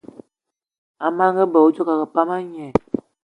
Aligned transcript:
Amage 1.05 1.43
bè 1.51 1.59
odjo 1.67 1.81
akengì 1.83 2.07
pam 2.13 2.29
a 2.35 2.37
ngné. 2.45 2.67